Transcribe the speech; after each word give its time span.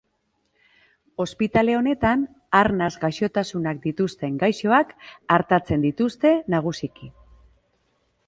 Ospitale 1.25 1.75
honetan 1.79 2.23
arnas 2.61 2.89
gaixotasunak 3.03 3.83
dituzten 3.83 4.41
gaixoak 4.45 4.95
artatzen 5.37 5.85
dituzte 5.87 6.35
nagusiki. 6.57 7.13